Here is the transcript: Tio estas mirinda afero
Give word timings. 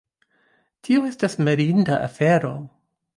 Tio 0.87 1.03
estas 1.09 1.37
mirinda 1.49 1.99
afero 2.09 2.55